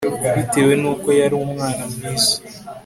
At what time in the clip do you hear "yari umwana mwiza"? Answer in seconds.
1.19-2.35